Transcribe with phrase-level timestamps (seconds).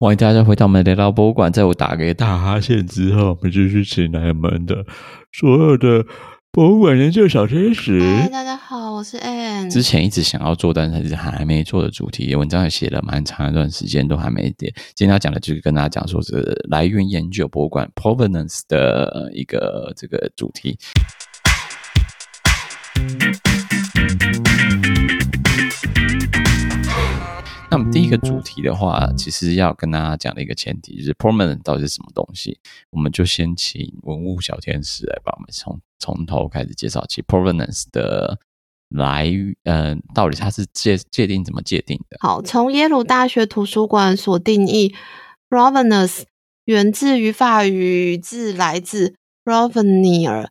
[0.00, 1.52] 欢迎大家回到我们的雷老博物馆。
[1.52, 4.84] 在我打给大哈欠之后，我们继续请来我们的
[5.32, 6.04] 所有的
[6.50, 8.00] 博物馆研究小天使。
[8.00, 9.70] 嗨，大家好，我是 Ann。
[9.70, 14.72] 之前一直想要做，但是还没做的主题，文章也写了蛮长一段时间，都还没点。
[14.96, 20.76] 今天要讲的就是跟大家讲说，这个来源研究博物馆 （provenance） 的一个这个主题。
[27.76, 32.56] 那么第一个主题的话，其实要跟大家讲的一个前提就是 “permanent” 到底是什么东西，
[32.90, 38.38] 我们就先请文物小天使来帮我们从从头开始介绍起 provenance 的
[38.90, 39.28] 来，
[39.64, 42.16] 呃，到底它是界界定怎么界定的？
[42.20, 44.94] 好，从耶鲁大学图书馆所定义
[45.50, 46.22] provenance
[46.66, 50.46] 源自于法语字，来自 provenir。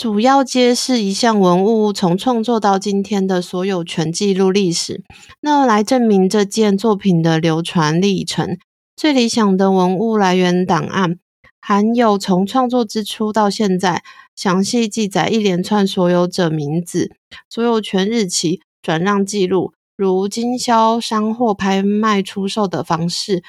[0.00, 5.04] 主要揭示一项文物从创作到今天的所有权记录历史，
[5.42, 8.56] 那来证明这件作品的流传历程。
[8.96, 11.18] 最理想的文物来源档案，
[11.60, 14.02] 含有从创作之初到现在，
[14.34, 17.12] 详细记载一连串所有者名字、
[17.50, 23.42] 所有权日期、转让记录，如经销商或拍卖出售的方式，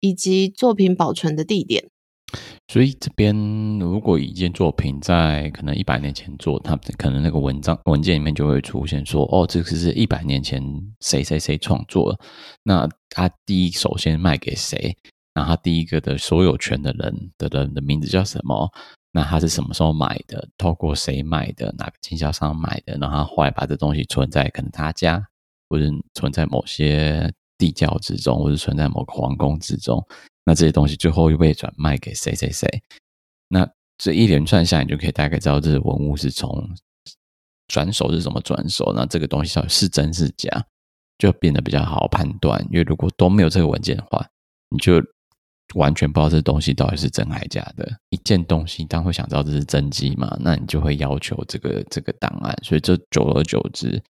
[0.00, 1.84] 以及作品保存的地点。
[2.66, 3.34] 所以这边
[3.78, 10.60] 如果一件作品在可能一百年前做，它可能那个文章文件里面就会出现说，哦，这个是一百年前
[11.00, 12.18] 谁谁谁创作，
[12.62, 14.96] 那他第一首先卖给谁，
[15.34, 18.68] 然后他第一个的所有权的人的人的名字叫什么，
[19.12, 25.24] 那他是什么时候买的，透过谁买的，哪个经销商买的，然后他后来把这东西存在可能他家，
[25.68, 30.04] 或者存在某些地窖之中，或者存在某个皇宫之中。
[30.44, 32.68] 那这些东西最后又被转卖给谁谁谁？
[33.48, 36.68] 那这一连串下来，你就可以大概知道这个文物是从
[37.68, 38.92] 转手是怎么转手。
[38.94, 40.66] 那这个东西到底是真是假，
[41.18, 42.60] 就变得比较好判断。
[42.70, 44.26] 因为如果都没有这个文件的话，
[44.70, 45.02] 你就
[45.74, 47.90] 完全不知道这东西到底是真还假的。
[48.10, 52.54] 一件东西当会想知道这是真迹嘛，那你就会要求这个这个档案。
[52.62, 54.02] 所以这久而久之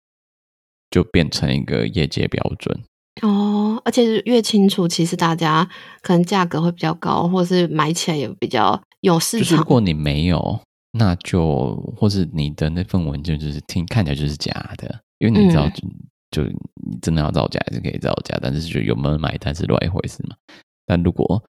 [0.91, 2.83] 就变成一个业界标准。
[3.23, 5.69] 哦，而且越清楚，其实大家
[6.03, 9.45] 可能价格会比较高，或是买起来也比较有市场。
[9.45, 10.61] 就是如果你没有，
[10.93, 15.95] 那就或是你的那份文件就是听看起来就是假的，因为你知道，就、嗯、
[16.31, 20.37] 就你真的要造假还是可以造假，但是就有没有买单是另外一回事嘛。
[20.85, 21.43] 但如果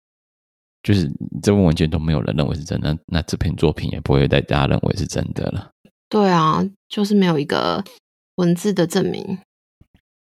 [0.84, 1.12] 就是
[1.42, 5.72] 这份文件都没有人认为是真的，那这篇作品也不会被大家认为是真的了。
[6.10, 7.84] 对啊，就是没有一个
[8.36, 9.40] 文字的证明。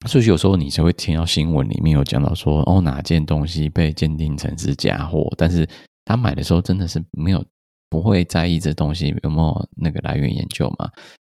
[0.06, 5.66] 所以有时候你才会听到新闻里面有讲到说，哦，哪件东西被鉴定成是假货，但是
[6.04, 7.44] 他买的时候真的是没有
[7.88, 10.90] 不会在意这东西有没有那个来源研究嘛？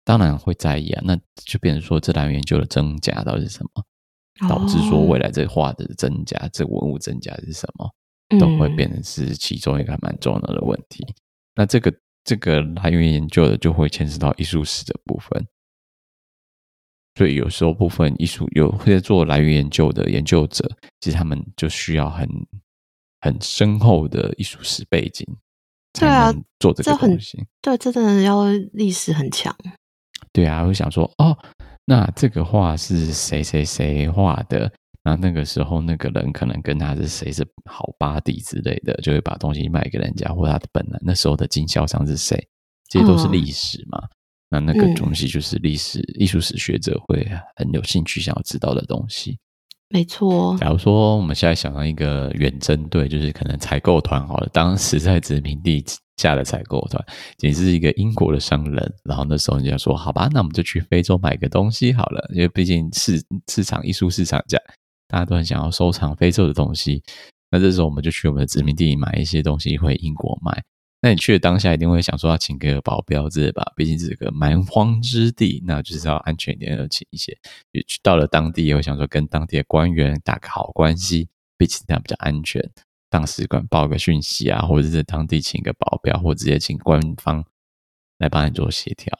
[0.04, 7.90] 当然会在意啊，那就变成说这来源研究的真假到底是什么，导致说未来这画的真假，哦、这文物真假是什么，
[8.38, 11.04] 都会变成是其中一个蛮重要的问题。
[11.08, 11.14] 嗯、
[11.56, 11.92] 那这个
[12.24, 15.46] 这个来源研究的就会牵涉到艺术史的部分。
[17.16, 22.28] 所以有时候部分艺术有会做来源研究的研究者，其实他们就需要很
[23.22, 25.26] 很深厚的艺术史背景，
[25.98, 27.38] 对啊做这个东西。
[27.62, 28.44] 对啊，这很，对，这真的要
[28.74, 29.56] 历史很强。
[30.30, 31.36] 对啊，会想说哦，
[31.86, 34.70] 那这个画是谁谁谁画的？
[35.02, 42.36] 那那个时候那个人可能跟他是谁是好巴蒂之类的，就会把东西卖给人家，或他的本来那时候的经销商是谁？
[42.90, 43.98] 这些都是历史嘛。
[44.02, 44.15] 嗯
[44.48, 47.26] 那那个东西就是历史、嗯、艺术史学者会
[47.56, 49.38] 很有兴趣想要知道的东西。
[49.88, 50.56] 没错。
[50.58, 55.84] 假如说我们现在想到一个远征队，就是可能采购团好了，当时在殖民地
[56.16, 57.04] 下的采购团，
[57.38, 64.58] 仅是一个英国的商人，然后那时候人家说，好吧，那我们就去非洲买个东西好了，因为毕竟市市场艺术市场价，
[65.06, 67.02] 大家都很想要收藏非洲的东西。
[67.50, 70.64] 那这时候我们就去我们的殖民地买一些东西回英国卖。
[71.02, 73.70] 那你去的当下一定会想说要请个保镖之类吧？
[73.76, 77.36] 毕竟是个蛮荒之地，那就是要安全一点，而请一些。
[77.72, 82.68] 也去到了当地，也会想说跟当地的官员打个好关系，毕竟这样比较安全。
[83.10, 87.44] 当使馆报个讯息啊，或者是当地请个保镖，或直接请官方
[88.18, 89.16] 来帮你做协调。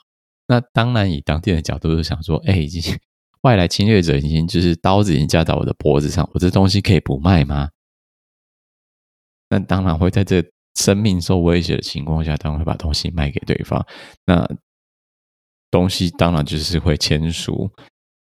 [0.49, 2.99] 那当然，以当地的角度就想说，哎、已经
[3.43, 7.71] 外来侵略者已经就是刀子已经架到我的脖子上，我这东西可以不卖吗？
[9.51, 10.43] 那当然会在这。
[10.77, 13.85] 生命受威胁的情况下，当然会把东西卖给对方。
[14.27, 14.49] 那
[15.71, 17.69] 东西当然就是会签署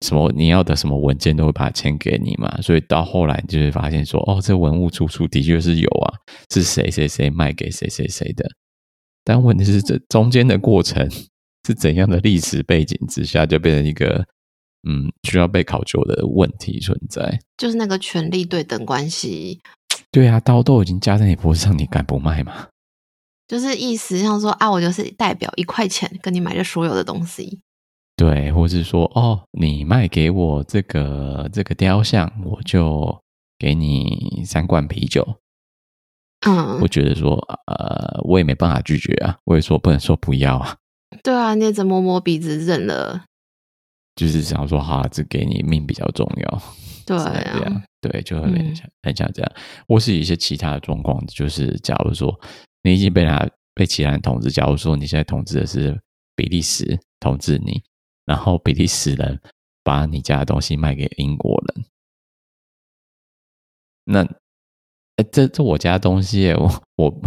[0.05, 2.61] 什么你要的什么文件，都会把它签给你嘛。
[2.61, 6.13] 所以到后来就会发现说，哦，这文物出处的确是有啊，
[6.51, 8.45] 是谁谁谁卖给谁谁谁的。
[9.23, 11.07] 但问题是，这中间的过程
[11.67, 14.25] 是怎样的历史背景之下，就变成一个
[14.89, 17.39] 嗯需要被考究的问题存在。
[17.55, 19.61] 就是那个权力对等关系
[20.11, 22.67] 对啊，刀都已经架在你脖子上，你敢不卖吗？
[23.47, 27.59] 就是意思像说啊，我就是代表一块钱跟你买这所有的东西。
[28.15, 33.21] 对，或是说哦，你卖给我这个这个雕像，我就
[33.57, 35.37] 给你三罐啤酒。
[36.45, 37.35] 嗯，我觉得说
[37.67, 40.75] 呃，我也没办法拒绝啊，我也说不能说不要啊。
[41.23, 43.23] 对啊，捏着摸摸鼻子认了。
[44.15, 46.61] 就是想说，哈，这给你命比较重要。
[47.05, 49.51] 对啊，对，就很像、嗯、很像这样。
[49.87, 52.39] 或是一些其他的状况，就是假如说
[52.83, 55.99] 你已经被他被其他人统治，假如说你现在统治的是
[56.35, 57.81] 比利时统治你，
[58.25, 59.39] 然后比利时人
[59.83, 61.85] 把你家的东西卖给英国人，
[64.05, 64.23] 那，
[65.17, 67.21] 哎，这这我家东西，我我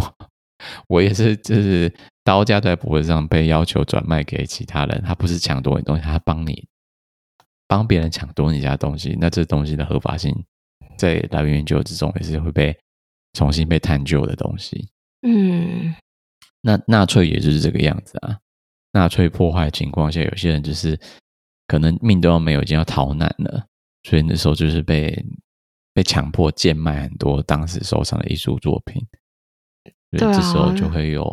[0.87, 1.93] 我也是，就是
[2.23, 6.67] 刀架在脖子上被要求转卖给其他人，他不是抢夺你东西，他帮你。
[7.67, 10.35] 帮别人抢夺你家东西，那这东西的合法性
[10.97, 12.77] 在来源研究之中也是会被
[13.33, 14.89] 重新被探究的东西。
[15.27, 15.95] 嗯，
[16.61, 18.37] 那纳粹也就是这个样子啊。
[18.91, 20.97] 纳粹破坏的情况下，有些人就是
[21.67, 23.65] 可能命都要没有，已经要逃难了，
[24.03, 25.25] 所以那时候就是被
[25.93, 29.05] 被强迫贱卖很多当时收藏的艺术作品。
[30.11, 31.27] 所以，这时候就会有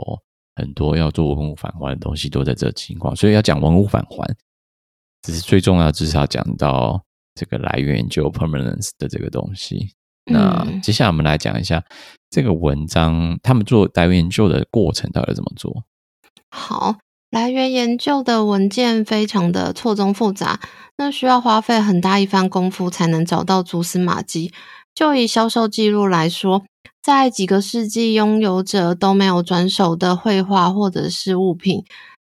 [0.56, 3.14] 很多要做文物返还的东西，都在这情况。
[3.14, 4.37] 所以要讲文物返还。
[5.22, 7.02] 只是最重要，就是要讲到
[7.34, 9.94] 这个来源研究 permanence 的这个东西。
[10.26, 11.82] 那接下来我们来讲一下
[12.30, 15.84] 这个文章，他们做来源研究的过程到底怎么做？
[16.50, 16.98] 好，
[17.30, 20.60] 来源研究的文件非常的错综复杂，
[20.96, 24.52] 那需要花费很大一番功夫才能找到蛛丝马迹。
[24.94, 26.62] 就以销售记录来说，
[27.02, 31.82] 在几个世纪，拥有者都没有转手的绘画或者是物品。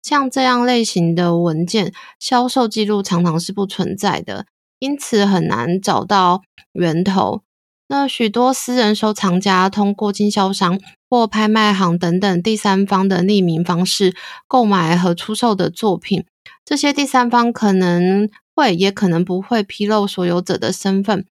[0.04, 4.44] 像这样类型的文件，销售记录常常是不存在的，
[4.78, 6.42] 因此很难找到
[6.74, 7.40] 源头。
[7.88, 10.78] 那许多私人收藏家通过经销商
[11.08, 14.14] 或拍卖行等等第三方的匿名方式
[14.46, 16.26] 购买和出售的作品，
[16.66, 21.24] 这些第三方可能会也可能不会披露所有者的身份。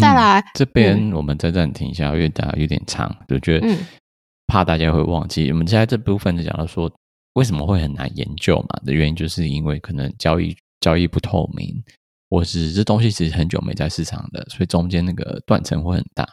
[0.00, 3.66] 再来，嗯、这边我们再暂停一下，因为大家有点长，就觉得
[4.46, 5.50] 怕大家会忘记。
[5.50, 6.88] 我们现在这部分就讲到说。
[7.34, 8.80] 为什么会很难研究嘛？
[8.84, 11.82] 的原因就是因为可能交易交易不透明，
[12.28, 16.28] 或是这东西其实很久没在市场的，所以中间那个断层会很大。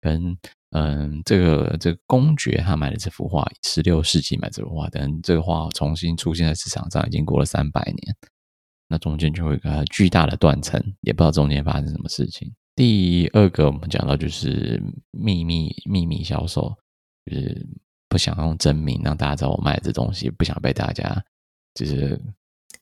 [0.00, 0.36] 跟
[0.70, 8.16] 嗯，这个这个公爵他买的这幅画，十六世纪买这幅画，等这个画重新出现在市场上已经过了三百年，
[8.88, 12.52] 那中间就会有一个巨大的断层，也不知道中间发生什么事情。
[12.76, 16.76] 第二个我们讲到就是秘密秘密销售，
[17.24, 17.66] 就是。
[18.14, 21.20] 不想用真名让大家知道我卖的这东西，不想被大家
[21.74, 22.16] 就是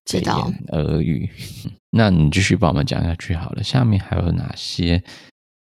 [0.04, 1.26] 知道耳语。
[1.88, 3.62] 那你继续帮我们讲下去好了。
[3.62, 5.02] 下面还有哪些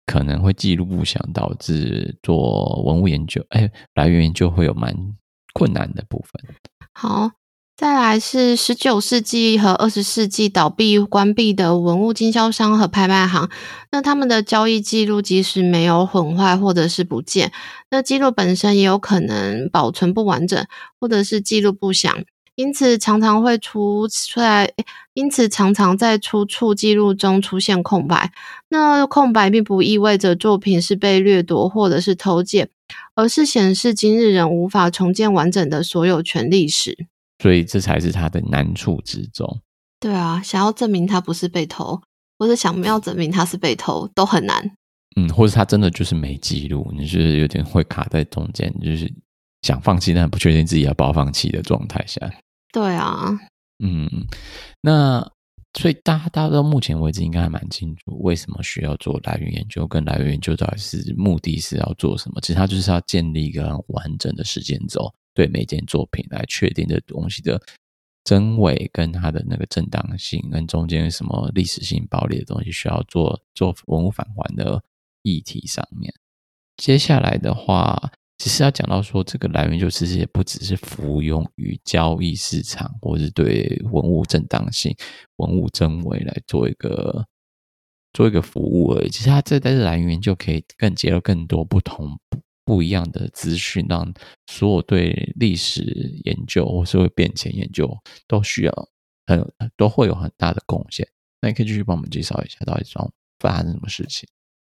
[0.08, 3.46] 可能会记录不详，导致做文物研究？
[3.50, 4.92] 哎，来源研究会有蛮
[5.54, 6.56] 困难的部分。
[6.94, 7.30] 好。
[7.80, 13.50] 再来是十九世纪和二十世纪倒闭关闭的文物经销商和拍卖行，
[13.90, 17.54] 那他们的交易记录即使没有损坏或者是不见，
[17.90, 20.62] 那记录本身也有可能保存不完整，
[21.00, 22.22] 或者是记录不详，
[22.56, 24.70] 因此常常会出出来，
[25.14, 28.34] 因此常常在出处记录中出现空白。
[28.68, 32.68] 那空白并不意味着作品是被掠夺或者是偷窃，
[33.16, 37.08] 而是显示今日人无法重建完整的所有权历史。
[37.42, 39.62] 所以这才是他的难处之中。
[40.00, 42.02] 对啊，想要证明他不是被偷，
[42.38, 44.72] 或者想要证明他是被偷，都很难。
[45.16, 49.12] 嗯，或者他真的就是没记录，你就是有点会卡在中间，就是
[49.64, 52.22] 想放弃，但不确定自己要不要放弃的状态下。
[52.72, 53.38] 对啊，
[53.84, 54.08] 嗯，
[54.82, 55.20] 那
[55.78, 62.40] 所以大家大家到目前为止应该还蛮清楚，为什么需要做来源研究，跟来源研究到底是目的是要做什么？
[62.42, 65.12] 其实它就是要建立一个很完整的时间轴。
[65.34, 67.62] 对每件作品来确定的东西的
[68.24, 74.84] 真伪跟它的那个正当性，跟中间什么历史性暴力的东西需要做做文物返还的
[75.24, 76.14] 议题上面。
[76.78, 84.96] 接下来的话，其实要讲到说，这个来源就其实也不只是服用于交易市场，或是对文物正当性、
[85.38, 87.26] 文物真伪来做一个
[88.14, 89.10] 做一个服务而已。
[89.10, 92.20] 其实它这在这来源就可以更结合更多不同。
[92.70, 94.14] 不一样的资讯，让
[94.46, 95.82] 所有对历史
[96.24, 97.90] 研究或是会变迁研究
[98.28, 98.72] 都需要
[99.26, 99.44] 很
[99.76, 101.08] 都会有很大的贡献。
[101.42, 104.30] 那你可以继续帮我们介绍一下，到底中发生什么事情？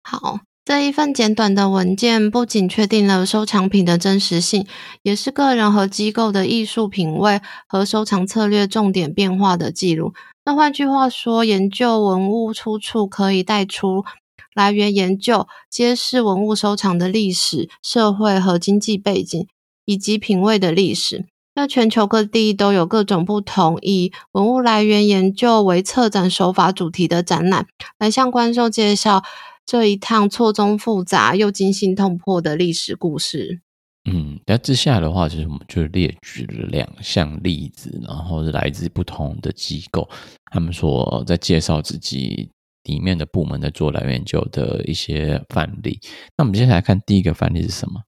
[0.04, 4.66] 好，这一份简短的文件不仅确定了收藏品的真实性，
[5.02, 10.14] 也是个人和机构的艺术品味和收藏策略重点变化的记录。
[10.46, 14.04] 那换句话说，研究文物出处可以带出
[14.54, 19.46] 来源研究，揭示文物收藏的历史、社会和经济背景，
[19.84, 21.26] 以及品味的历史。
[21.54, 27.66] 那全球各地都有各种不同以文物来源研究为策展手法主题的展览，
[27.98, 29.22] 来向观众介绍
[29.66, 33.60] 这一趟错综复杂又惊心动魄的历史故事。
[34.10, 40.08] 嗯，那之下的话，其实我们就列举了两项例子，然后是来自不同的机构，
[40.50, 42.48] 他们说在介绍自己
[42.84, 46.00] 里面的部门在做来源研究的一些范例。
[46.36, 48.02] 那我们接下来看第一个范例是什么？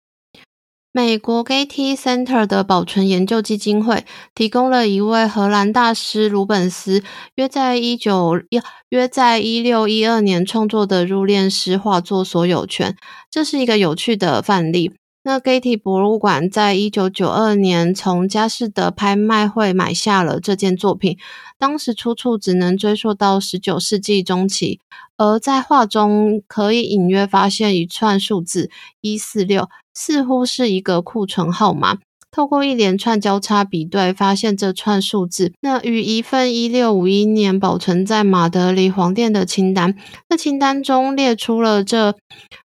[0.96, 7.02] 美国 Getty Center 的保存研究基金会提供了一位荷兰大师鲁本斯
[7.34, 12.96] 约在一九一约在一六一二年创作的入殓师画作所有权，
[13.28, 14.92] 这是一个有趣的范例。
[15.26, 21.16] 那 Getty 博物馆在一九九二年从佳士得拍卖会买下了这件作品，
[21.58, 24.80] 当时出处只能追溯到十九世纪中期，
[25.16, 31.96] 而在画中可以隐约发现一串数字一四六，似乎是一个库存号码。
[32.30, 39.96] 透过一连串交叉比对，发现这串数字，那与一份一六五一年保存在马德里皇殿的清单，
[40.28, 42.14] 那清单中列出了这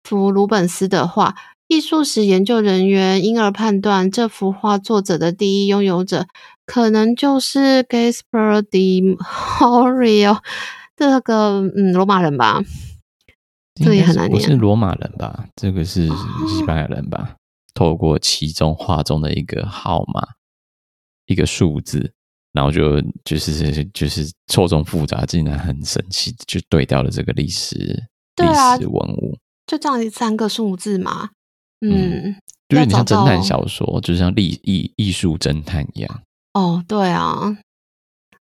[0.02, 1.36] 幅鲁本斯的画。
[1.70, 6.26] 艺术史研究人员因而判断，这幅画作者的第一拥有者
[6.66, 10.40] 可能就是 Gaspar de Horio
[10.96, 12.60] 这个嗯罗马人吧？
[13.76, 14.36] 这个也很难念。
[14.36, 15.46] 不是罗马人吧？
[15.54, 17.36] 这个是西班牙人吧？
[17.36, 17.36] 哦、
[17.72, 20.26] 透过其中画中的一个号码、
[21.26, 22.12] 一个数字，
[22.52, 28.46] 然后就就是就是错综复杂，竟然很神奇，就对掉了这个历史历
[28.80, 31.30] 史文物，就这样三个数字嘛。
[31.80, 32.36] 嗯，
[32.68, 36.22] 就有点像侦探小说，就像艺艺艺术侦探一样。
[36.52, 37.56] 哦，对啊，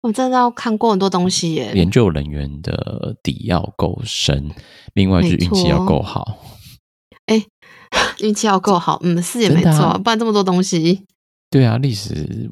[0.03, 1.73] 我真的要看过很多东西耶。
[1.75, 4.51] 研究人员的底要够深，
[4.95, 6.39] 另外就是运气要够好。
[7.27, 7.45] 哎，
[8.21, 11.05] 运气要够好，嗯，是也没错，啊，不然这么多东西。
[11.51, 12.49] 对啊，历史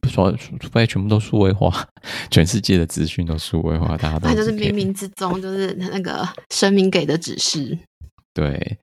[0.00, 1.86] 不说，除非全部都数位化，
[2.30, 7.78] 全世界的资讯都数位化，大家都那就是冥冥之中就是那个神明给的指示。
[8.34, 8.78] 对。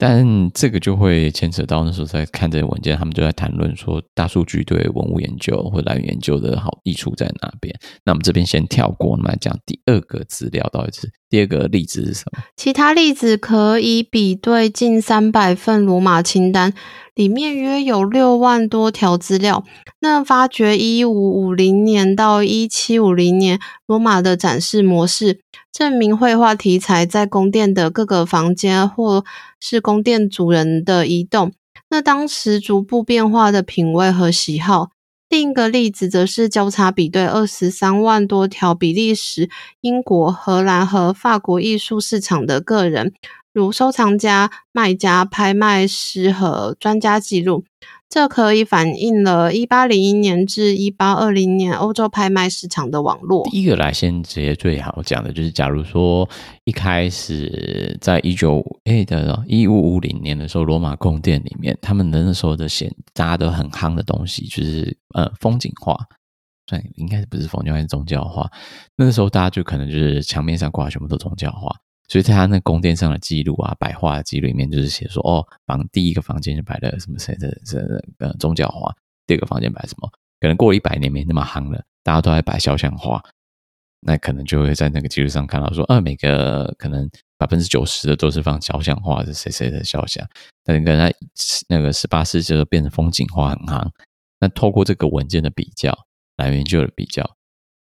[0.00, 7.78] 但这个就会牵扯到那时候在看这些文件，他们就在谈论说，大数据对文物研究或来源研究的好益处在哪边？
[8.02, 12.42] 那我们这边先跳过，我们来讲第二个资料到底是第二个例子是什么？
[12.56, 16.74] 其他例子可以比对近三百份罗马清单，
[17.14, 19.64] 里面约有六万多条资料。
[20.00, 25.40] 那发掘一五五零年到一七五零年罗马的展示模式。
[25.72, 29.24] 证明绘画题材在宫殿的各个房间，或
[29.60, 31.52] 是宫殿主人的移动，
[31.90, 34.90] 那当时逐步变化的品味和喜好。
[35.30, 39.48] 另一个例子则是交叉比对二十三万多条比利时、
[39.80, 43.14] 英国、荷兰和法国艺术市场的个人，
[43.52, 47.64] 如收藏家、卖家、拍卖师和专家记录。
[48.10, 53.48] 这可以反映了1801年至1820年欧洲拍卖市场的网络。
[53.48, 56.28] 第一个来先直接最好讲的就是，假如说
[56.64, 65.96] 一开始在一九哎的一五五零年的时候，罗马宫殿里面，他们的那时候的显扎的很夯的东西，就是呃风景画，
[66.66, 68.50] 对，应该是不是风景画，是宗教画。
[68.96, 71.70] 那个时候大家就可能就是墙面上挂全部都宗教画。
[72.10, 77.78] 所以在他那宫殿上的记录啊，摆画的记录里面，就是写说，哦，房第一个房间就摆了什么谁的这
[78.18, 78.92] 呃宗教画，
[79.28, 83.22] 第二个房间摆什么，可能过了一百年没那么夯了，大家都在摆肖像画，
[84.00, 90.28] 那可能就会在那个记录上看到说，呃，每个可能百分之九十的都是放肖像画，是谁谁的肖像，
[90.64, 91.14] 但是可能
[91.68, 93.88] 那个十八世纪就变成风景画很夯，
[94.40, 95.96] 那透过这个文件的比较，
[96.36, 97.36] 来源就有比较。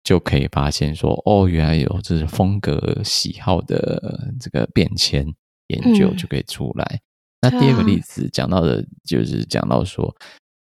[0.05, 5.25] 就可以发现说，哦，原来有这是风格喜好的这个变迁
[5.69, 6.85] 研究就可以出来。
[6.85, 7.01] 嗯、
[7.43, 10.13] 那第二个例子讲到的就是讲到说，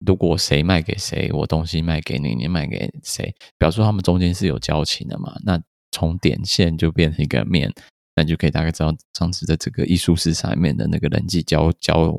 [0.03, 5.35] 如果谁卖给谁，我东西卖给你，你卖给谁，表示他们中间是有交情的嘛？
[5.45, 7.71] 那从点线就变成一个面，
[8.15, 12.11] 那你就可以大概知道上次在这个艺术市场里面的那个人际交交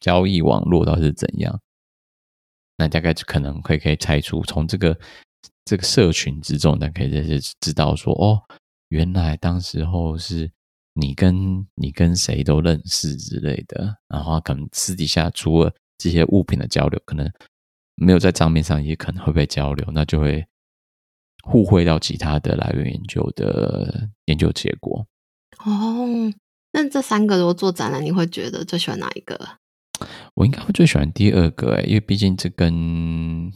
[0.00, 1.60] 交易网络到底是怎样。
[2.78, 4.98] 那大概就可能会可以猜出从这个。
[5.64, 8.42] 这个社群之中，大家可以这些知道说，哦，
[8.88, 10.50] 原来当时候是
[10.94, 17.30] 你跟你跟谁都认识之类的，然后可能私底下除了这些物品的交流，可能
[17.96, 20.46] 没有在账面上也可能会被交流，那就会
[21.42, 25.06] 互惠到其他的来源研究的研究结果。
[25.64, 26.32] 哦，
[26.72, 29.58] 那这三个如果做展览，你会觉得最喜欢哪一个？
[30.34, 33.52] 我应该会最喜欢第二个，诶，因为毕竟这跟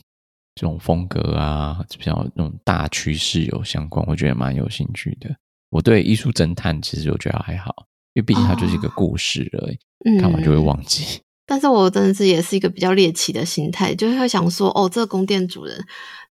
[0.59, 5.31] 这种风格啊，比较那种大趋势有相关，我觉得蛮有兴趣的。
[5.71, 7.73] 我对艺术侦探其实我觉得还好，
[8.15, 9.77] 因为毕竟它就是一个故事而已，
[10.17, 11.19] 哦、看完就会忘记。
[11.19, 15.81] 嗯、但是我真的是也是一个比较猎奇的心态，就会想说，哦，这个宫殿主人，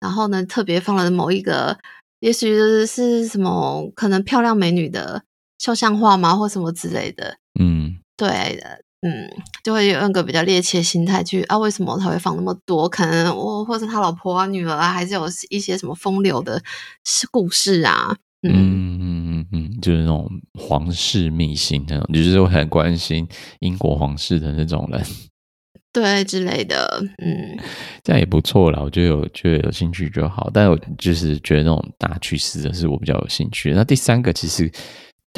[0.01, 1.79] 然后呢，特别放了某一个，
[2.19, 2.49] 也许
[2.85, 5.23] 是什么可能漂亮美女的
[5.59, 7.39] 肖像画吗，或什么之类的。
[7.61, 8.83] 嗯，对的。
[9.03, 9.31] 嗯，
[9.63, 12.89] 就会有那个比较猎奇的心态去啊，为什么他会放那么多？
[12.89, 16.61] 可能我或者他老婆啊、女儿啊，还是有一些什么风流的
[17.31, 18.17] 故事啊。
[18.43, 23.29] 嗯嗯嗯嗯，就是那种皇室秘辛那种，就是我很关心
[23.61, 25.03] 英国皇室的那种人，
[25.93, 27.03] 对之类的。
[27.19, 27.59] 嗯，
[28.03, 30.51] 这样也不错啦，我觉得有觉得有兴趣就好。
[30.53, 33.73] 但我就是觉得那种大趋势的是我比较有兴趣。
[33.73, 34.73] 那第三个其实。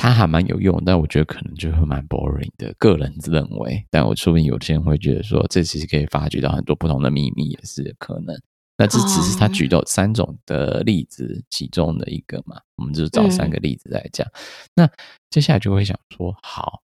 [0.01, 3.85] 它还蛮有用，但我觉得可能就会蛮 boring 的，个人认为。
[3.91, 8.41] 但我说不定有些人会觉得说，这其实可以发掘到很多不同的秘密，也是可能。
[8.77, 14.25] 那这只是他举到三种的例子其中的一个嘛，我们就找三个例子来讲。
[14.29, 14.33] 嗯、
[14.77, 14.91] 那
[15.31, 16.81] 接下来就会想说，好，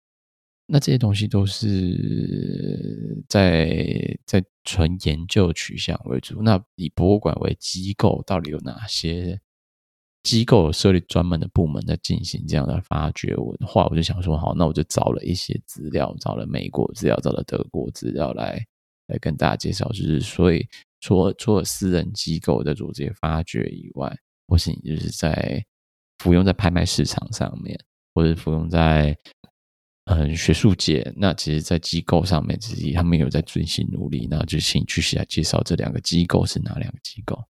[0.66, 6.42] 那这些东西都是在在纯研究取向为主。
[6.42, 9.40] 那以博物馆为机构，到底有哪些？
[10.24, 18.58] 机构有设立专门的部门在进行这样的发掘文化，我就想说，好，那我就找了一些资料，找了美国资料，找了德国资料来
[19.08, 19.86] 来跟大家介绍。
[19.90, 20.66] 就是所以，
[21.00, 24.16] 除了除了私人机构在做这些发掘以外，
[24.48, 25.62] 或是你就是在
[26.18, 27.78] 服用在拍卖市场上面，
[28.14, 29.14] 或者服用在
[30.06, 34.26] 嗯学术界，那其实，在机构上面，其实他们有在进行努力。
[34.30, 37.44] 那就请继续来介绍这两个机构是哪两个机构。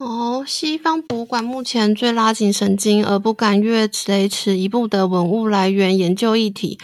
[0.00, 6.78] 哦，西方博物馆目前最拉紧神经而不敢越雷池一步的文物来源研究议题，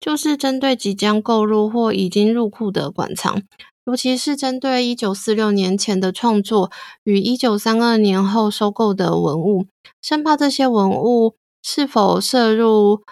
[0.00, 3.42] 就是针对即将购入或已经入库的馆藏，
[3.84, 6.72] 尤其是针对一九四六年前的创作
[7.04, 9.66] 与一九三二年后收购的文物，
[10.00, 13.02] 生怕这些文物是否涉入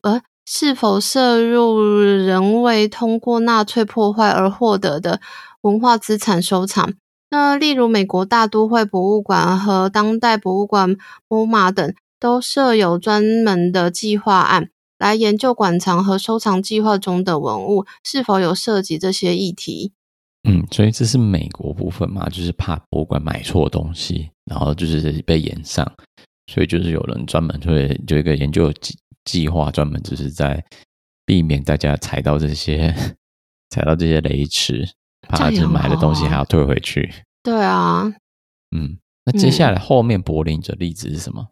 [0.00, 5.20] 呃是否涉入人为通过纳粹破坏而获得的
[5.60, 6.94] 文化资产收藏。
[7.32, 10.98] 那例如美国大都会博物馆和当代博物馆
[11.30, 14.68] MoMA 等，都设有专门的计划案，
[14.98, 19.92] 来研究馆藏和收藏计划中的文物是否有涉及这些议题。
[20.46, 25.90] 嗯，所以这是美国部分嘛，就是怕博物馆买错东西，然后就是被延上，
[26.52, 30.62] 所以就是有人专门会就一个研究计计划，专门就是在
[31.24, 32.94] 避免大家踩到这些
[33.70, 34.86] 踩到这些雷池。
[35.28, 37.12] 怕就买的东西还要退回去。
[37.42, 38.12] 对啊，
[38.76, 41.46] 嗯，那接下来后面柏林的例子是什么？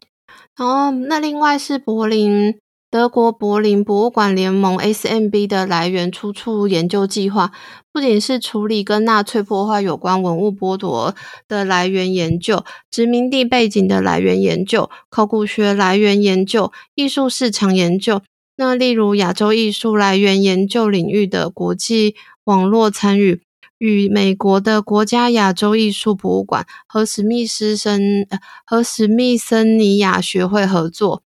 [0.57, 2.57] 然后那另外是柏林
[2.89, 7.51] 德国柏林博物馆联盟 SMB 的来源出处研究计划，
[7.91, 11.15] 不仅是处理跟纳粹破坏有关文物剥夺
[11.47, 18.21] 的来源研究、殖民地背景的来源研究、考古学来源研究、艺术市场研究。
[18.57, 23.41] 那例如亚洲艺术来源研究领域的国际网络参与。
[23.81, 28.27] 与美国的国家亚洲艺术博物馆和史密斯森
[28.63, 31.23] 和史密森尼亚学会合作，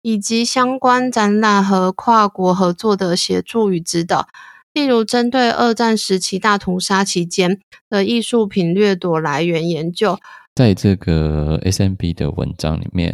[0.00, 4.28] 以及相关展览和跨国合作的协助与指导，
[4.72, 7.58] 例如针对二战时期大屠杀期间
[7.90, 10.16] 的艺术品掠夺来源研究，
[10.54, 13.12] 在这个 SMB 的文章里面。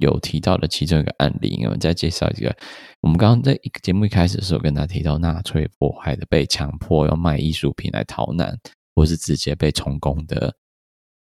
[0.00, 2.54] 有提到的其中一个案例，我们再介绍一个。
[3.00, 8.58] 我们刚刚在一个节目一开始的时候，跟他提到纳粹迫害的被强迫要卖艺术品来逃难，
[8.94, 10.54] 或是直接被充公的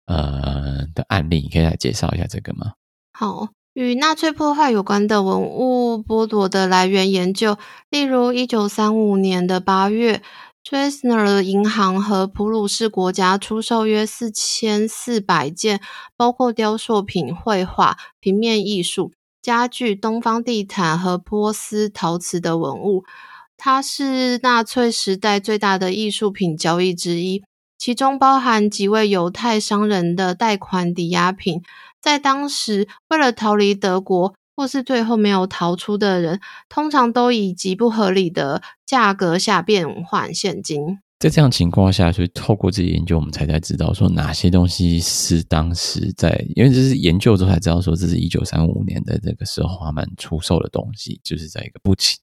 [0.05, 2.73] 呃的案例，你可以来介绍一下这个吗？
[3.11, 7.57] 好，与纳粹破坏有关的文物剥夺的来源研究，
[7.89, 10.21] 例如一九三五年的八月。
[10.63, 15.81] Tresner 银行和普鲁士国家出售约四千四百件，
[16.15, 23.03] 包括雕塑品、绘画、平面艺术、家具、东方地毯和波斯陶瓷的文物。
[23.57, 27.43] 它是纳粹时代最大的艺术品交易之一，
[27.77, 31.61] 其中包含几位犹太商人的贷款抵押品。
[31.99, 34.35] 在当时，为了逃离德国。
[34.55, 40.99] 或是最后没有逃出的人，通常都以极不合理的价格下变换现金。
[41.19, 52.17] 在这样情况下，所以透过这些研究，我们才才知道说哪些东西是当时在，因为这是研究之后才知道说，这是一九三五年的这个时候他们出售的东西，就是在一个不起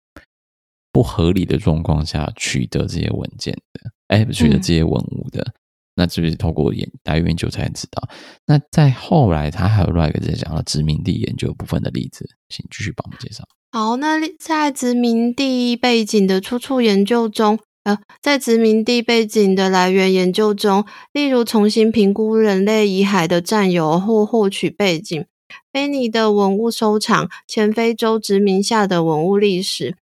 [0.91, 5.43] 不合理的状况下取得这些文件的，哎，取得这些文物的。
[5.43, 5.53] 嗯
[5.99, 8.09] 那是不是透过研大研究才能知道？
[8.47, 13.43] 那在后来，他还有另外一个在讲到殖民地研究部分的例子，请继续帮我们介绍。
[13.73, 25.27] 好，那在殖民地背景的出处研究中，呃，在殖民地背景的来源研究中，例如重新评估人类遗骸的占有或获取背景，
[25.73, 29.97] 菲尼的文物收藏、前非洲殖民下的文物历史、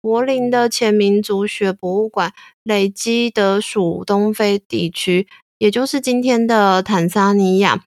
[0.00, 2.32] 柏林的前民族学博物馆、
[2.62, 5.26] 累积德属东非地区，
[5.58, 7.84] 也就是今天的坦桑尼亚、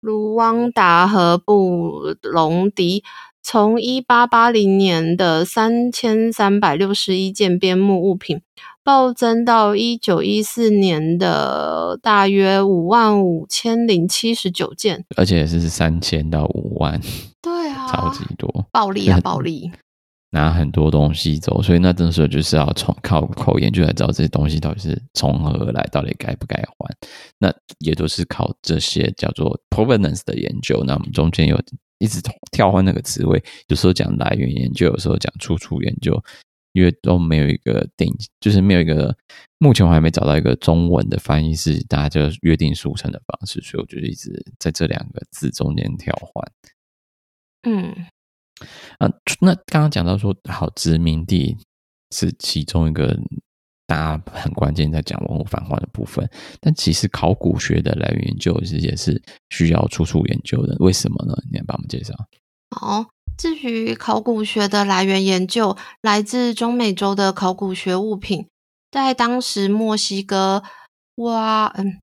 [0.00, 3.02] 卢旺达和布隆迪。
[3.48, 8.40] 从一八八零年的三千三百六十一件边牧物品，
[8.82, 17.00] 暴增到一九一四年的大约五万五千零七十九件，而且是三千到五万，
[17.40, 19.70] 对啊，超级多，暴利啊， 暴利，
[20.30, 26.94] 拿很多东西走，所以那这时候就是要从靠口研究来知道这些东西到底是从何而来，到底该不该还，
[27.38, 31.60] 那也都是靠这些叫做 provenance 的研究，那我们中间有。
[31.98, 32.20] 一直
[32.52, 36.22] 跳换那个词汇，有时候讲来源研究，有时候讲出处研究，
[36.74, 39.16] 因为都没有一个定，就是没有一个，
[39.56, 46.52] 目前我还没找到一个中文的翻译是大家就约定俗成的方式，所以我就一直在这两个字中间跳换。
[47.62, 47.94] 嗯，
[48.98, 49.08] 啊，
[49.40, 51.56] 那刚刚讲到说，好，殖民地
[52.10, 53.18] 是其中一个。
[53.88, 56.28] 大家很关键在讲文物返还的部分，
[56.60, 60.74] 但其实考古学的来源研究其实也是需要出处研究的。
[60.80, 61.36] 为什么呢？
[61.52, 62.12] 你来帮我们介绍。
[62.76, 63.06] 好，
[63.38, 68.48] 至于考古学的来源研究，来自中美洲的考古学物品，
[68.90, 70.64] 在当时墨西哥、
[71.14, 72.00] 哇，嗯，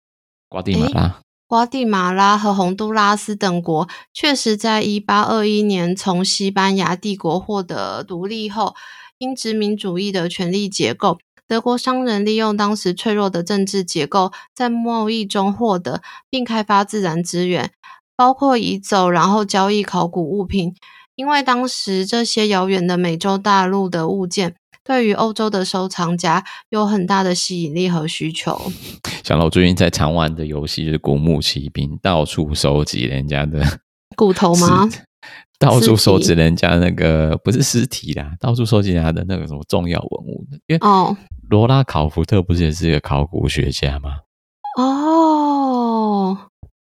[0.48, 1.20] 瓜地马拉、
[1.54, 8.74] 瓜地马拉和洪都拉斯等国，确实在一八二一年从西班牙帝国获得独立后，
[9.20, 11.20] 因殖民主义的权力结构。
[11.48, 17.72] 德国商人利用当时脆弱的政治结构，在贸易中获得并开发自然资源，
[18.16, 20.74] 包括移走然后交易考古物品。
[21.16, 28.60] 因为当时这些遥远的美洲大陆的物件，对于欧洲的收藏家有很大的吸引力和需求。
[29.24, 33.64] 想到我最近在常玩的游戏就是《古墓奇兵》，到处收集人家的
[34.18, 34.90] 骨头吗？
[35.58, 40.46] 到处收集人家那个不是尸体啦，到处收集人家的那个什么重要文物。
[40.68, 41.16] 因为哦。
[41.50, 44.20] 罗拉考福特不是也是一个考古学家吗？
[44.78, 46.38] 哦，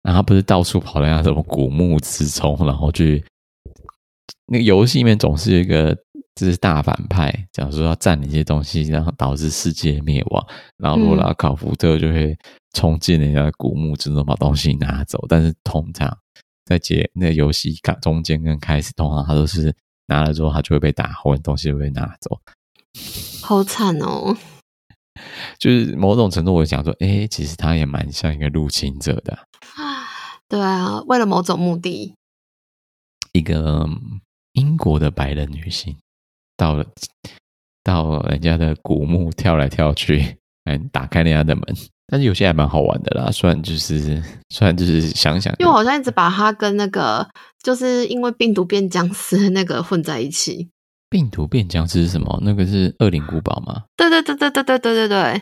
[0.04, 3.23] 然后他不是到处跑人家什么古墓之中，然后去
[4.47, 5.97] 那个游戏里面总是有一个
[6.45, 10.47] 就是大反派，假如说要占领一些东西，然后导致世界灭亡，
[10.78, 12.38] 然后罗拉考福特就会
[12.73, 15.25] 冲进人家的古墓之中把东西拿走。
[15.28, 16.17] 但是通常
[16.65, 19.75] 在解那个游戏中间跟开始，通常他都是
[20.08, 22.39] 拿了之后他就会被打，或者东西就会被拿走。
[23.43, 24.36] 好惨哦！
[25.60, 29.34] 就是某种程度，我想说，哎、欸，其实他也蛮像一个入侵者的
[29.75, 30.08] 啊。
[30.47, 32.15] 对啊，为了某种目的，
[33.34, 33.88] 一个
[34.54, 35.95] 英国的白人女性
[36.60, 36.86] 到了
[37.82, 40.38] 到人家的古墓跳来跳去，
[40.69, 41.63] 嗯，打开人家的门。
[42.12, 47.26] 但是有些还蛮好玩的啦，虽然就是虽然就是想想，因为我好像一直把它跟那个
[47.63, 50.69] 就是因为病毒变僵尸那个混在一起。
[51.10, 52.39] 病毒变僵尸是什么？
[52.43, 53.86] 那个是恶灵古堡吗？
[53.95, 55.41] 对对对对对对对对对。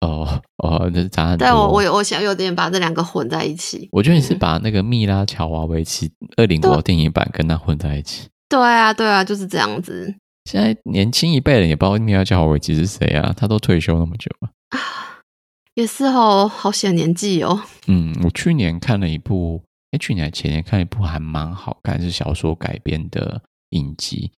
[0.00, 1.36] 哦哦，这是杂。
[1.36, 3.86] 对我我我想有点把这两个混在一起。
[3.92, 8.29] 我觉得你是把那个蜜拉乔瓦维奇恶灵古堡电影版跟它混在一起。
[8.50, 10.14] 对啊对啊，就是这样子。
[10.44, 13.32] 现在年轻一辈人也不知道蜜拉乔瓦维奇是谁啊？
[13.34, 14.50] 他都退休那么久了。
[14.70, 15.22] 啊，
[15.74, 17.62] 也是哦，好显年纪哦。
[17.86, 23.40] 嗯，我去年看了一部，哎，去年前年看了一部还蛮好看，是小说改编的。
[23.70, 24.32] 影集，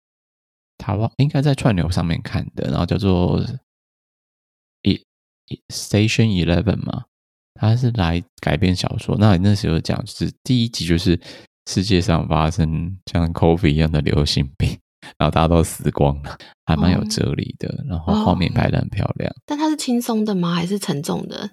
[0.76, 3.40] 台湾应该在串流上面看的，然后叫做
[4.82, 5.00] 一
[5.68, 7.04] Station Eleven 嘛，
[7.54, 9.16] 它是来改编小说。
[9.16, 11.16] 那那时候讲是第一集，就是
[11.70, 14.76] 世界上发生像 COVID 一样的流行病，
[15.16, 17.68] 然后大家都死光了，还蛮有哲理的。
[17.68, 19.32] 哦、然后画面拍的很漂亮。
[19.46, 20.52] 但它是轻松的吗？
[20.52, 21.50] 还是沉重的？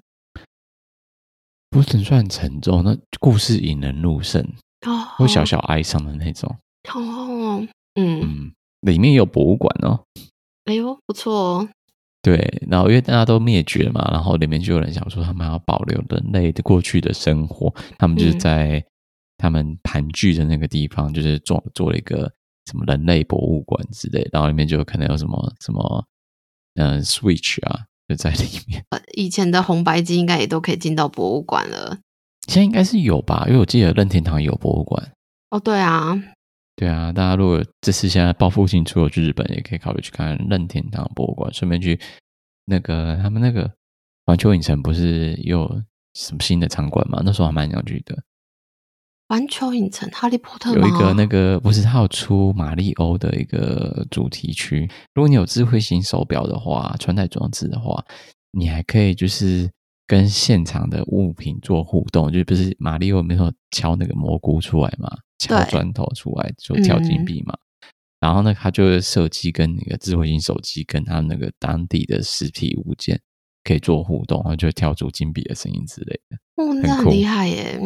[1.69, 4.41] 不是算沉重，那故事引人入胜，
[4.87, 6.49] 哦，会小小哀伤的那种。
[6.95, 8.51] 哦，嗯嗯，
[8.81, 9.99] 里面有博物馆哦。
[10.65, 11.69] 哎呦，不错哦。
[12.23, 18.83] 对，然后因为大家都灭绝嘛，然后里面就有人想说，他们要保留人类的过去的生活，他们就是在
[19.37, 22.31] 他们盘踞的那个地方，就是做做了一个
[22.65, 26.05] 什么人类博物馆之类，然后里面就可能有什么什么，
[26.75, 28.83] 嗯、呃，Switch 啊，就在里面。
[29.15, 31.99] 以前的红白机应该也都可以进到博物馆了。
[32.47, 35.11] 现在应该是有吧，因为我记得任天堂有博物馆。
[35.49, 36.21] 哦，对啊。
[36.75, 41.99] 对啊，大家如果这次现在报复性出游去日本，也可以考虑去看任天堂博物馆，顺便去
[42.65, 43.71] 那个他们那个
[44.25, 45.67] 环球影城不是有
[46.13, 47.21] 什么新的场馆吗？
[47.25, 48.15] 那时候还蛮想去的。
[49.29, 54.89] 环球影城，哈利波特有一个那个不是他有出马里欧的一个主题区。
[55.13, 58.03] 如果你有智慧型手表的话，穿戴装置的话，
[58.51, 59.69] 你还可以就是
[60.07, 65.09] 跟现场的物品做互动，就不是马里欧没有敲那个蘑菇出来嘛，
[65.39, 67.53] 敲砖头出来就跳金币嘛。
[67.53, 73.19] 嗯、然后呢，他就设计跟那个智慧型手机跟他那个当地的实体物件
[73.65, 76.37] 可以做互动，然后就跳出金币的声音之类的。
[76.63, 77.77] 哦，那很厉害耶！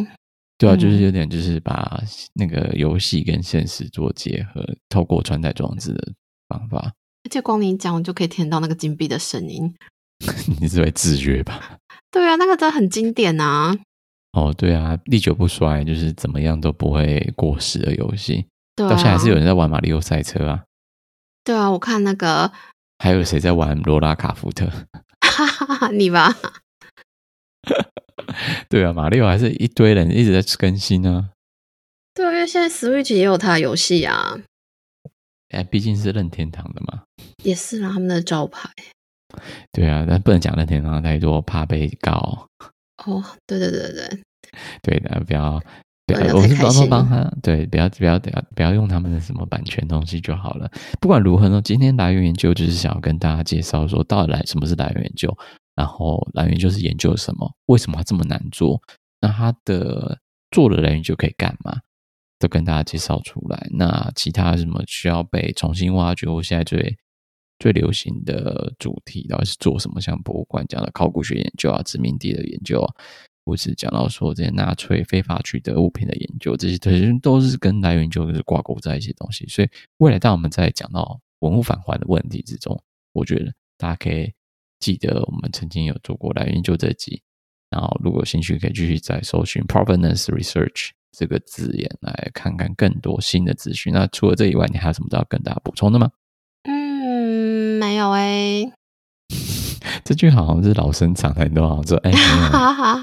[0.62, 2.00] 对啊，就是有点就是把
[2.36, 6.14] 那个游戏跟现实做结合，透过穿戴装置的
[6.48, 6.94] 方法。
[7.24, 9.74] 而且光你讲，我就可以听到那个金币的声音。
[10.62, 11.78] 你是会制约吧？
[12.12, 13.76] 对啊，那个真的很经典啊！
[14.34, 18.46] 哦，对啊，历久不衰，就是怎么样都不会过时的游戏。
[18.76, 20.64] 对啊，到现在还是有人在玩马里奥赛车啊。
[21.44, 22.52] 对啊，我看那个
[23.00, 24.68] 还有谁在玩罗拉卡福特？
[25.22, 26.36] 哈哈哈，你吧？
[28.72, 31.32] 对啊，马里奥还是一堆人一直在更新啊。
[32.14, 34.40] 对啊，因为现在 Switch 也有它的游戏啊。
[35.50, 37.04] 哎，毕竟是任天堂的嘛。
[37.44, 38.70] 也是啦，他们的招牌。
[39.74, 42.48] 对啊，但不能讲任天堂太多，怕被告。
[43.06, 44.20] 哦，对对对对
[44.82, 45.62] 对的，不要
[46.06, 50.72] 不要，我是帮说帮他，对，不要不要不要不要用他们的什么版权东西就好了。
[51.02, 55.38] 不管如何呢，今天来源研究就是想要跟大家介绍说，到底来什么是来源研究，
[55.76, 58.82] 然后来源就是研究什么，为什么它这么难做，
[59.20, 60.20] 那它的
[60.52, 61.80] 做了来源就可以干嘛，
[62.40, 63.68] 都跟大家介绍出来。
[63.72, 66.98] 那其他什么需要被重新挖掘，我现在最。
[67.60, 70.02] 最流行的主题到底是做什么？
[70.02, 72.92] 像博物馆讲的考古学研究啊，殖民地的研究啊，
[73.46, 79.46] 或是讲到说这些纳粹非法取得物品的研究，这些其实都是跟来源研究是挂钩在一些东西。
[79.46, 82.82] 所以未来当我们在讲到文物返还的问题之中，
[83.14, 84.34] 我觉得大家可以
[84.82, 87.22] 记得我们曾经有做过来源研究这集。
[87.70, 93.94] 然后如果有兴趣，可以继续再搜寻 provenance research 这个字眼来看看更多新的资讯。
[93.94, 96.12] 那除了这以外，你还有什么都要跟大家补充的吗？
[96.64, 98.74] 嗯没有哎、欸，
[100.04, 102.12] 这句好像是老生常谈，都好像说哎，
[102.52, 102.96] 哈哈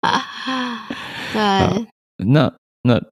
[0.00, 0.88] 哈哈
[1.32, 1.86] 对，
[2.24, 3.02] 那那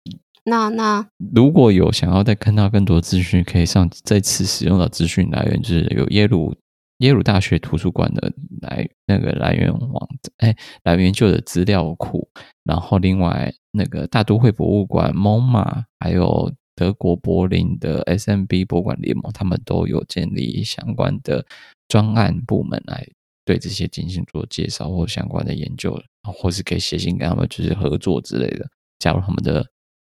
[0.45, 6.55] 那那，如果有想要再看到更多资讯，可以上这次使用的资讯来源，就是有耶鲁
[6.99, 12.29] 耶鲁大学图书馆的来那个来源网，哎，来源旧的资料库，
[12.65, 16.53] 然后另外那个大都会博物馆、MoMA 还有。
[16.77, 21.47] 德国柏林的 SMB 博物馆联盟，他们都有建立相关的
[21.87, 23.07] 专案部门来
[23.45, 28.67] 对这些进行做介绍或相关的研究，或是可以写信跟他们就是合作之类的，
[28.99, 29.65] 加入他们的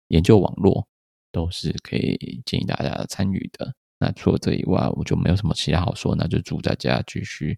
[0.08, 0.86] 研究网络，
[1.30, 3.74] 都是可以建议大家参与的。
[3.98, 7.56] 那除了这以外，我就没有什么其他好说，那就祝大家继续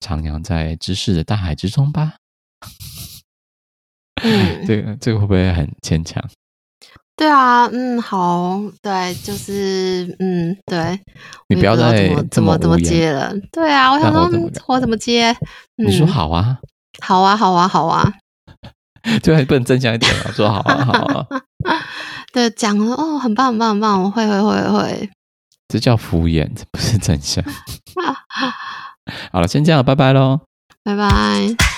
[0.00, 2.14] 徜徉在知识的大海之中吧。
[4.22, 6.22] 嗯， 这个这个会不会很牵强？
[7.16, 11.00] 对啊，嗯，好，对，就是，嗯，对，
[11.48, 14.24] 你不要再怎么怎么接了，对啊，我想说
[14.66, 15.34] 我怎，么接？
[15.76, 16.58] 你说好啊，
[17.00, 18.12] 好啊，好啊，好啊，
[19.24, 21.26] 对，还不能正向一点啊，说好啊，好啊，
[22.34, 25.10] 对，讲了哦，很棒，很棒，很棒，我会会会会，
[25.68, 27.44] 这叫敷衍，这不是真相。
[29.32, 30.40] 好了，先这样，拜拜喽，
[30.82, 31.75] 拜拜。